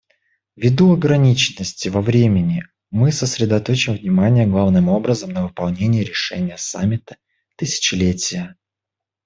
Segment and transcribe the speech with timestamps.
[0.55, 7.17] Ввиду ограниченности во времени мы сосредоточим внимание главным образом на выполнении решений Саммита
[7.55, 8.55] тысячелетия.